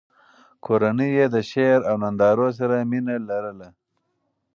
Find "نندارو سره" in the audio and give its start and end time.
2.03-2.75